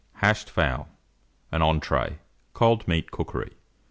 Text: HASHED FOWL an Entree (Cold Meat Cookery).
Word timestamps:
HASHED 0.13 0.49
FOWL 0.49 0.87
an 1.51 1.61
Entree 1.61 2.17
(Cold 2.55 2.87
Meat 2.87 3.11
Cookery). 3.11 3.53